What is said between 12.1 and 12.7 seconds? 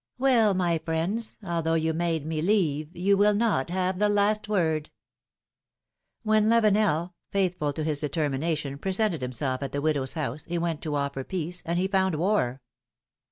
war.